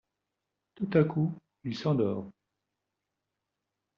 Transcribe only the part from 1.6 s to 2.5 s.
il s'endort.